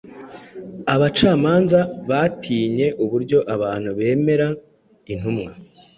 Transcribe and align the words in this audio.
Abacamanza 0.93 1.79
batinye 2.09 2.87
uburyo 3.03 3.39
abantu 3.53 3.89
bemera 3.99 4.47
intumwa 5.13 5.51